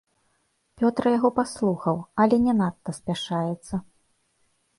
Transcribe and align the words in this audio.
Пётра 0.81 1.11
яго 1.17 1.29
паслухаў, 1.39 1.99
але 2.25 2.35
не 2.47 2.53
надта 2.63 2.91
спяшаецца. 3.01 3.75